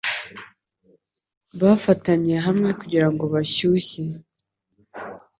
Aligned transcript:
Bafatanye 1.61 2.35
hamwe 2.45 2.69
kugirango 2.79 3.23
bashyushye 3.33 4.03